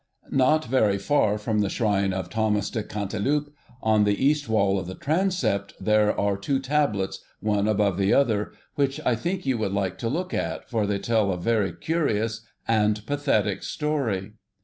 [0.31, 3.53] Not very far from the shrine of Thomas de Cantilupe,
[3.83, 8.51] on the east wall of the transept, there are two tablets, one above the other,
[8.73, 12.41] which I think you would like to look at, for they tell a very curious
[12.67, 14.31] and pathetic story.